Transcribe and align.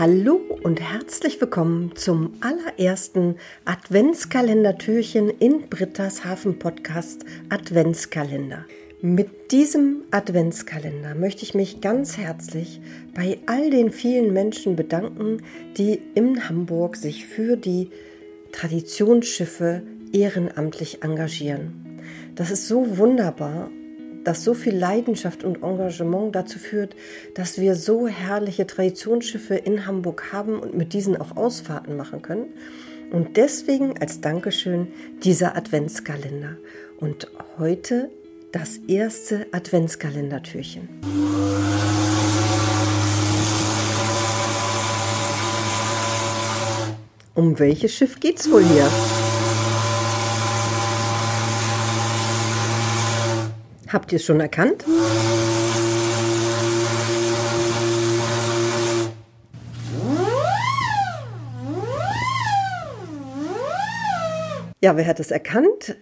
Hallo 0.00 0.40
und 0.62 0.80
herzlich 0.80 1.38
willkommen 1.42 1.94
zum 1.94 2.32
allerersten 2.40 3.36
Adventskalendertürchen 3.66 5.28
in 5.28 5.68
Britta's 5.68 6.24
Hafen 6.24 6.58
Podcast 6.58 7.26
Adventskalender. 7.50 8.64
Mit 9.02 9.52
diesem 9.52 10.04
Adventskalender 10.10 11.14
möchte 11.14 11.42
ich 11.42 11.52
mich 11.52 11.82
ganz 11.82 12.16
herzlich 12.16 12.80
bei 13.14 13.40
all 13.44 13.68
den 13.68 13.92
vielen 13.92 14.32
Menschen 14.32 14.74
bedanken, 14.74 15.42
die 15.76 16.00
in 16.14 16.48
Hamburg 16.48 16.96
sich 16.96 17.26
für 17.26 17.58
die 17.58 17.90
Traditionsschiffe 18.52 19.82
ehrenamtlich 20.14 21.02
engagieren. 21.02 22.00
Das 22.36 22.50
ist 22.50 22.68
so 22.68 22.96
wunderbar 22.96 23.70
dass 24.24 24.44
so 24.44 24.54
viel 24.54 24.76
Leidenschaft 24.76 25.44
und 25.44 25.62
Engagement 25.62 26.34
dazu 26.34 26.58
führt, 26.58 26.94
dass 27.34 27.60
wir 27.60 27.74
so 27.74 28.08
herrliche 28.08 28.66
Traditionsschiffe 28.66 29.54
in 29.54 29.86
Hamburg 29.86 30.32
haben 30.32 30.58
und 30.58 30.76
mit 30.76 30.92
diesen 30.92 31.16
auch 31.16 31.36
Ausfahrten 31.36 31.96
machen 31.96 32.22
können. 32.22 32.46
Und 33.10 33.36
deswegen 33.36 33.98
als 34.00 34.20
Dankeschön 34.20 34.88
dieser 35.24 35.56
Adventskalender. 35.56 36.56
Und 36.98 37.28
heute 37.58 38.10
das 38.52 38.78
erste 38.88 39.46
Adventskalendertürchen. 39.52 40.88
Um 47.34 47.58
welches 47.58 47.94
Schiff 47.94 48.20
geht's 48.20 48.50
wohl 48.50 48.64
hier? 48.64 48.90
Habt 53.92 54.12
ihr 54.12 54.16
es 54.16 54.24
schon 54.24 54.38
erkannt? 54.38 54.84
Ja, 64.80 64.96
wer 64.96 65.06
hat 65.06 65.18
es 65.18 65.32
erkannt? 65.32 65.96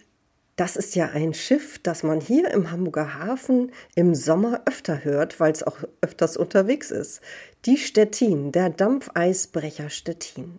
Das 0.56 0.76
ist 0.76 0.96
ja 0.96 1.06
ein 1.06 1.32
Schiff, 1.32 1.78
das 1.78 2.02
man 2.02 2.20
hier 2.20 2.50
im 2.50 2.70
Hamburger 2.70 3.14
Hafen 3.14 3.72
im 3.94 4.14
Sommer 4.14 4.62
öfter 4.66 5.04
hört, 5.04 5.40
weil 5.40 5.52
es 5.52 5.62
auch 5.62 5.78
öfters 6.02 6.36
unterwegs 6.36 6.90
ist. 6.90 7.22
Die 7.64 7.78
Stettin, 7.78 8.52
der 8.52 8.68
Dampfeisbrecher 8.68 9.88
Stettin. 9.88 10.58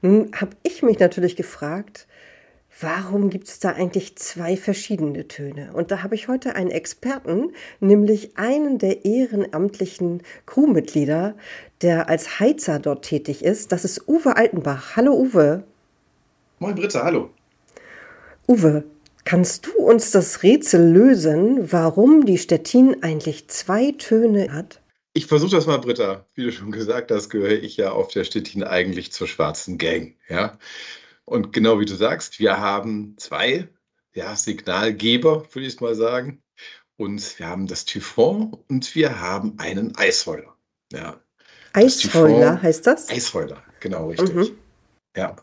Nun 0.00 0.30
habe 0.40 0.56
ich 0.62 0.82
mich 0.82 0.98
natürlich 0.98 1.36
gefragt, 1.36 2.06
warum 2.80 3.30
gibt 3.30 3.48
es 3.48 3.58
da 3.58 3.70
eigentlich 3.70 4.16
zwei 4.16 4.56
verschiedene 4.56 5.28
Töne? 5.28 5.72
Und 5.72 5.90
da 5.90 6.02
habe 6.02 6.14
ich 6.14 6.28
heute 6.28 6.54
einen 6.54 6.70
Experten, 6.70 7.52
nämlich 7.80 8.36
einen 8.36 8.78
der 8.78 9.04
ehrenamtlichen 9.04 10.22
Crewmitglieder, 10.46 11.36
der 11.82 12.08
als 12.08 12.40
Heizer 12.40 12.78
dort 12.78 13.04
tätig 13.04 13.44
ist. 13.44 13.72
Das 13.72 13.84
ist 13.84 14.08
Uwe 14.08 14.36
Altenbach. 14.36 14.96
Hallo 14.96 15.14
Uwe. 15.14 15.64
Moin 16.58 16.74
Britta, 16.74 17.04
hallo. 17.04 17.30
Uwe, 18.48 18.84
kannst 19.24 19.66
du 19.66 19.72
uns 19.82 20.10
das 20.10 20.42
Rätsel 20.42 20.92
lösen, 20.92 21.72
warum 21.72 22.26
die 22.26 22.38
Stettin 22.38 23.02
eigentlich 23.02 23.48
zwei 23.48 23.92
Töne 23.92 24.52
hat? 24.52 24.80
Ich 25.14 25.26
versuche 25.26 25.50
das 25.50 25.66
mal, 25.66 25.78
Britta. 25.78 26.26
Wie 26.34 26.44
du 26.44 26.52
schon 26.52 26.70
gesagt 26.70 27.10
hast, 27.10 27.28
gehöre 27.28 27.62
ich 27.62 27.76
ja 27.76 27.92
auf 27.92 28.08
der 28.08 28.24
Stettin 28.24 28.64
eigentlich 28.64 29.12
zur 29.12 29.28
schwarzen 29.28 29.76
Gang. 29.76 30.14
Ja? 30.28 30.58
Und 31.24 31.52
genau 31.52 31.80
wie 31.80 31.84
du 31.84 31.94
sagst, 31.94 32.38
wir 32.38 32.58
haben 32.58 33.16
zwei 33.18 33.68
ja, 34.14 34.36
Signalgeber, 34.36 35.46
würde 35.54 35.66
ich 35.66 35.80
mal 35.80 35.94
sagen. 35.94 36.42
Und 36.96 37.38
wir 37.38 37.48
haben 37.48 37.66
das 37.66 37.84
Typhon 37.84 38.56
und 38.68 38.94
wir 38.94 39.20
haben 39.20 39.58
einen 39.58 39.96
Eisheuler. 39.96 40.56
Ja. 40.92 41.20
Eisheuler 41.72 42.54
das 42.54 42.62
heißt 42.62 42.86
das? 42.86 43.08
Eisheuler, 43.08 43.62
genau 43.80 44.10
richtig. 44.10 44.34
Mhm. 44.34 44.58
Ja. 45.16 45.36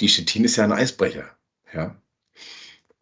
Die 0.00 0.08
Stettin 0.08 0.44
ist 0.44 0.56
ja 0.56 0.64
ein 0.64 0.72
Eisbrecher. 0.72 1.36
Ja. 1.72 2.00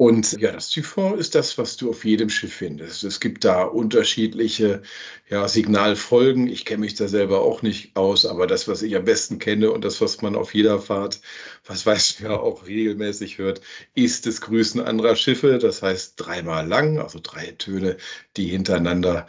Und 0.04 0.32
ja, 0.38 0.52
das 0.52 0.68
Typhon 0.68 1.18
ist 1.18 1.34
das, 1.34 1.56
was 1.56 1.78
du 1.78 1.88
auf 1.88 2.04
jedem 2.04 2.28
Schiff 2.28 2.52
findest. 2.52 3.04
Es 3.04 3.20
gibt 3.20 3.42
da 3.42 3.62
unterschiedliche 3.62 4.82
ja, 5.30 5.48
Signalfolgen. 5.48 6.46
Ich 6.46 6.66
kenne 6.66 6.80
mich 6.80 6.94
da 6.94 7.08
selber 7.08 7.40
auch 7.40 7.62
nicht 7.62 7.96
aus, 7.96 8.26
aber 8.26 8.46
das, 8.46 8.68
was 8.68 8.82
ich 8.82 8.94
am 8.96 9.06
besten 9.06 9.38
kenne 9.38 9.70
und 9.70 9.82
das, 9.82 10.02
was 10.02 10.20
man 10.20 10.36
auf 10.36 10.52
jeder 10.52 10.78
Fahrt, 10.78 11.22
was 11.64 11.86
weiß 11.86 12.18
ja 12.18 12.38
auch 12.38 12.66
regelmäßig 12.66 13.38
hört, 13.38 13.62
ist 13.94 14.26
das 14.26 14.42
Grüßen 14.42 14.82
anderer 14.82 15.16
Schiffe. 15.16 15.56
Das 15.56 15.80
heißt 15.80 16.16
dreimal 16.18 16.68
lang, 16.68 16.98
also 16.98 17.18
drei 17.22 17.52
Töne, 17.52 17.96
die 18.36 18.48
hintereinander 18.48 19.26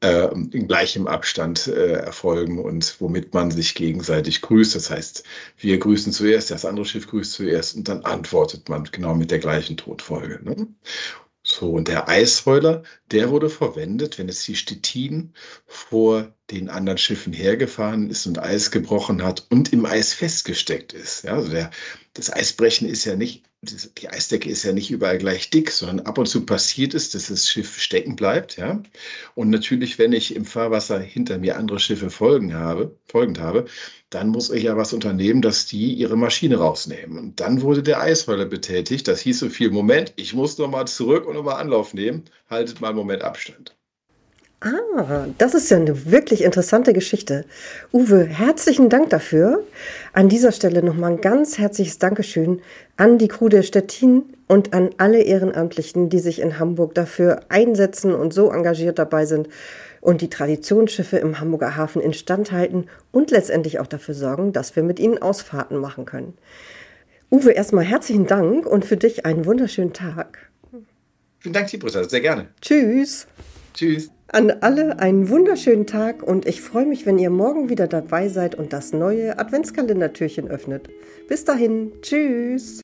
äh, 0.00 0.28
in 0.32 0.68
gleichem 0.68 1.06
Abstand 1.06 1.66
äh, 1.66 1.92
erfolgen 1.92 2.58
und 2.58 2.96
womit 3.00 3.34
man 3.34 3.50
sich 3.50 3.74
gegenseitig 3.74 4.42
grüßt. 4.42 4.74
Das 4.74 4.90
heißt, 4.90 5.24
wir 5.58 5.78
grüßen 5.78 6.12
zuerst, 6.12 6.50
das 6.50 6.64
andere 6.64 6.86
Schiff 6.86 7.06
grüßt 7.08 7.32
zuerst 7.32 7.76
und 7.76 7.88
dann 7.88 8.04
antwortet 8.04 8.68
man 8.68 8.84
genau 8.84 9.14
mit 9.14 9.30
der 9.30 9.38
gleichen 9.38 9.76
Tonfolge. 9.76 10.40
Ne? 10.42 10.68
So, 11.42 11.70
und 11.72 11.88
der 11.88 12.08
Eisheuler, 12.08 12.82
der 13.10 13.30
wurde 13.30 13.48
verwendet, 13.48 14.18
wenn 14.18 14.28
es 14.28 14.44
die 14.44 14.56
Stettin 14.56 15.32
vor 15.66 16.34
den 16.50 16.68
anderen 16.68 16.98
Schiffen 16.98 17.32
hergefahren 17.32 18.10
ist 18.10 18.26
und 18.26 18.38
Eis 18.38 18.70
gebrochen 18.70 19.22
hat 19.22 19.46
und 19.50 19.72
im 19.72 19.86
Eis 19.86 20.12
festgesteckt 20.12 20.92
ist. 20.92 21.24
Ja, 21.24 21.34
also 21.34 21.50
der, 21.50 21.70
das 22.12 22.30
Eisbrechen 22.30 22.88
ist 22.88 23.06
ja 23.06 23.16
nicht, 23.16 23.49
die 23.62 24.08
Eisdecke 24.08 24.48
ist 24.48 24.64
ja 24.64 24.72
nicht 24.72 24.90
überall 24.90 25.18
gleich 25.18 25.50
dick, 25.50 25.70
sondern 25.70 26.06
ab 26.06 26.16
und 26.16 26.26
zu 26.26 26.46
passiert 26.46 26.94
es, 26.94 27.10
dass 27.10 27.28
das 27.28 27.48
Schiff 27.48 27.78
stecken 27.78 28.16
bleibt. 28.16 28.56
Ja? 28.56 28.82
Und 29.34 29.50
natürlich, 29.50 29.98
wenn 29.98 30.12
ich 30.14 30.34
im 30.34 30.46
Fahrwasser 30.46 30.98
hinter 30.98 31.36
mir 31.38 31.58
andere 31.58 31.78
Schiffe 31.78 32.08
folgen 32.08 32.54
habe, 32.54 32.96
folgend 33.06 33.38
habe, 33.38 33.66
dann 34.08 34.28
muss 34.28 34.50
ich 34.50 34.64
ja 34.64 34.76
was 34.78 34.94
unternehmen, 34.94 35.42
dass 35.42 35.66
die 35.66 35.92
ihre 35.92 36.16
Maschine 36.16 36.56
rausnehmen. 36.56 37.18
Und 37.18 37.40
dann 37.40 37.60
wurde 37.60 37.82
der 37.82 38.00
Eisheuler 38.00 38.46
betätigt. 38.46 39.06
Das 39.06 39.20
hieß 39.20 39.40
so 39.40 39.50
viel, 39.50 39.70
Moment, 39.70 40.14
ich 40.16 40.32
muss 40.32 40.56
nochmal 40.56 40.86
zurück 40.86 41.26
und 41.26 41.34
nochmal 41.34 41.60
Anlauf 41.60 41.92
nehmen. 41.92 42.24
Haltet 42.48 42.80
mal 42.80 42.88
einen 42.88 42.96
Moment 42.96 43.22
Abstand. 43.22 43.76
Ah, 44.62 45.26
das 45.38 45.54
ist 45.54 45.70
ja 45.70 45.78
eine 45.78 46.10
wirklich 46.10 46.44
interessante 46.44 46.92
Geschichte. 46.92 47.46
Uwe, 47.94 48.26
herzlichen 48.26 48.90
Dank 48.90 49.08
dafür. 49.08 49.64
An 50.12 50.28
dieser 50.28 50.52
Stelle 50.52 50.82
nochmal 50.82 51.12
ein 51.12 51.20
ganz 51.22 51.56
herzliches 51.56 51.98
Dankeschön 51.98 52.60
an 52.98 53.16
die 53.16 53.28
Crew 53.28 53.48
der 53.48 53.62
Stettin 53.62 54.34
und 54.48 54.74
an 54.74 54.90
alle 54.98 55.22
Ehrenamtlichen, 55.22 56.10
die 56.10 56.18
sich 56.18 56.40
in 56.40 56.58
Hamburg 56.58 56.94
dafür 56.94 57.40
einsetzen 57.48 58.14
und 58.14 58.34
so 58.34 58.50
engagiert 58.50 58.98
dabei 58.98 59.24
sind 59.24 59.48
und 60.02 60.20
die 60.20 60.28
Traditionsschiffe 60.28 61.16
im 61.16 61.40
Hamburger 61.40 61.76
Hafen 61.76 62.02
instand 62.02 62.52
halten 62.52 62.84
und 63.12 63.30
letztendlich 63.30 63.78
auch 63.78 63.86
dafür 63.86 64.14
sorgen, 64.14 64.52
dass 64.52 64.76
wir 64.76 64.82
mit 64.82 64.98
ihnen 64.98 65.22
Ausfahrten 65.22 65.78
machen 65.78 66.04
können. 66.04 66.34
Uwe, 67.30 67.52
erstmal 67.52 67.84
herzlichen 67.84 68.26
Dank 68.26 68.66
und 68.66 68.84
für 68.84 68.98
dich 68.98 69.24
einen 69.24 69.46
wunderschönen 69.46 69.94
Tag. 69.94 70.50
Vielen 71.38 71.54
Dank, 71.54 71.70
Britta, 71.78 72.06
sehr 72.06 72.20
gerne. 72.20 72.48
Tschüss. 72.60 73.26
Tschüss. 73.80 74.10
An 74.28 74.50
alle 74.60 74.98
einen 74.98 75.30
wunderschönen 75.30 75.86
Tag 75.86 76.22
und 76.22 76.44
ich 76.44 76.60
freue 76.60 76.84
mich, 76.84 77.06
wenn 77.06 77.18
ihr 77.18 77.30
morgen 77.30 77.70
wieder 77.70 77.86
dabei 77.86 78.28
seid 78.28 78.54
und 78.54 78.74
das 78.74 78.92
neue 78.92 79.38
Adventskalendertürchen 79.38 80.48
öffnet. 80.48 80.90
Bis 81.28 81.46
dahin, 81.46 81.90
tschüss. 82.02 82.76